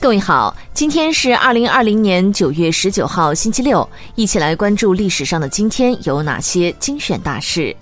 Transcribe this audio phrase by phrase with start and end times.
[0.00, 7.74] 各位好，今天是二零二零年九月十九号，星期六，一起来关注历史上的今天有哪些精选大事。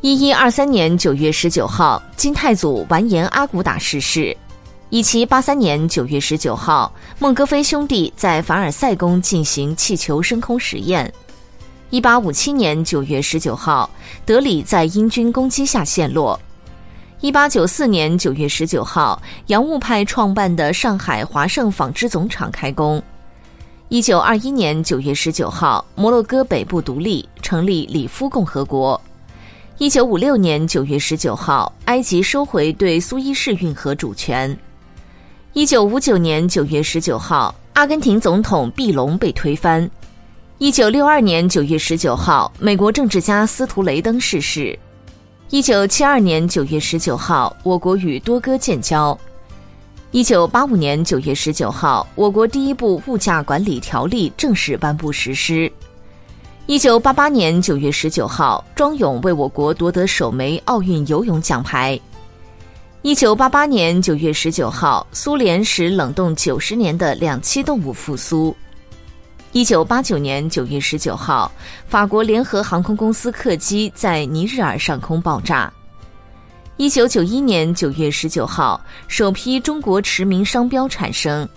[0.00, 4.36] 一一二三年九月十九号，金太祖完颜阿骨打逝世。
[4.90, 11.10] 一七八三年九月十九号，孟戈菲兄弟在凡尔赛宫进行气球升空实验。
[11.90, 13.88] 一八五七年九月十九号，
[14.24, 16.38] 德里在英军攻击下陷落。
[17.22, 23.02] 一八九四年九月十九号，洋务派创办的上海华盛纺织总厂开工。
[23.88, 29.00] 一九二一年九月十九号，摩洛哥北部独立，成立里夫共和国。
[29.78, 34.54] 一九五六年九月十九号，埃及收回对苏伊士运河主权。
[35.54, 39.90] 一九五九年九月十九号，阿根廷总统毕隆被推翻。
[40.58, 44.78] 一九六二年九月十九号，美国政治家斯图雷登逝世。
[45.50, 49.16] 一九七二年九月十九号，我国与多哥建交。
[50.10, 55.70] 一九八五年九月十九号，我国第一部物价管理条例正式颁布实施。
[56.66, 61.98] 一九八八年九月十九号，庄勇为我国夺得首枚奥运游泳奖牌。
[63.02, 68.54] 一九八八年九月十九号，苏联使冷冻九十年的两栖动物复苏。
[69.56, 71.50] 一九八九年九月十九号，
[71.88, 75.72] 法国联合航空公司客机在尼日尔上空爆炸。
[76.76, 81.48] 一九九一年九月十九号，首批中国驰名商标产生。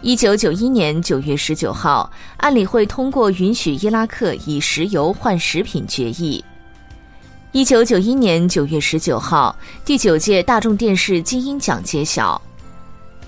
[0.00, 6.44] 一九九一年九月十九号，安理会通过允许伊拉克以石油换食品决议。
[7.50, 12.40] 一九九一年九月十九号，第九届大众电视金鹰奖揭晓。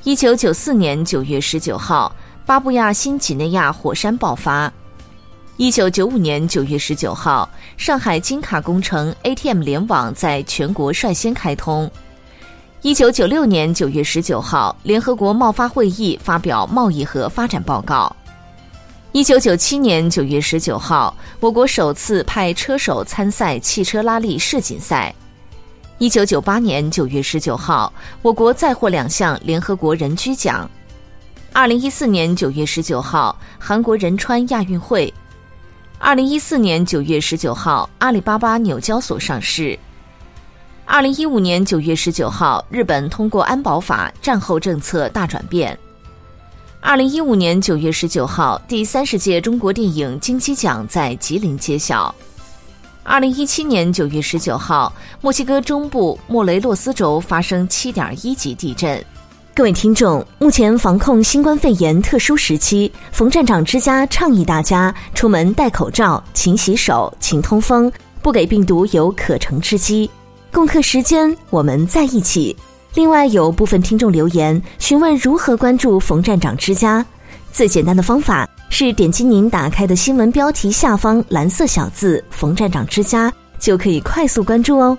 [0.04, 2.14] 一九九四年九月十九号。
[2.50, 4.72] 巴布亚新几内亚火山爆发。
[5.56, 11.88] 一九九五年九月十九号，上海金卡工程 ATM 联网在全国率先开通。
[12.82, 18.12] 一九九六年九月十九号，联合国贸发会议发表贸易和发展报告。
[19.12, 25.14] 一九九七年九月十九号，我国首次派车手参赛汽车拉力世锦赛。
[25.98, 27.92] 一九九八年九月十九号，
[28.22, 30.68] 我国再获两项联合国人居奖。
[31.52, 35.12] 二零一四年九月十九号，韩国仁川亚运会；
[35.98, 39.76] 二零一四年九月十九号，阿里巴巴纽交所上市；
[40.86, 45.76] 二零一五年九月十九号，日本通过安保法，战后政策大转变；
[46.80, 52.14] 二零一五年九月十九号，第三十届中国电影金鸡奖在吉林揭晓；
[53.02, 59.04] 二零一七年九月十九号，墨西哥中部莫雷洛斯州发生七点一级地震。
[59.60, 70.10] 各位听众，目前防控新冠肺炎特殊时期，冯站长之家倡议大家出门戴口罩、勤洗手、勤通风，不给病毒有可乘之机。
[70.50, 72.56] 共克时间，我们在一起。
[72.94, 77.04] 另外，有部分听众留言询问如何关注冯站长之家，
[77.52, 84.96] 最简单的方法是点击您打开的新闻标题下方蓝色小字“冯站长之家”，就可以快速关注哦。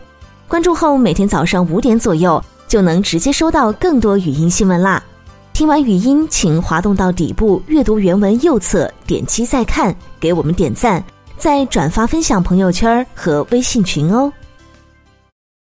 [0.48, 2.40] 关注后，每天早上五点左右。
[2.72, 5.04] 就能直接收到更多语音新闻啦！
[5.52, 11.04] 听完语音，请滑动到底部阅读原文右侧，点击再看，给我们点赞，
[11.38, 14.32] 再转发分享朋友圈和微信群哦。